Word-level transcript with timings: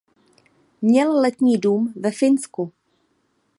Měl 0.81 1.11
letní 1.19 1.57
dům 1.57 1.93
ve 1.95 2.11
Finsku. 2.11 2.73